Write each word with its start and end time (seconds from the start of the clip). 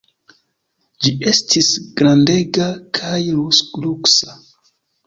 Ĝi 1.03 1.11
estis 1.33 1.69
grandega 2.01 2.69
kaj 3.01 3.17
luksa. 3.39 4.39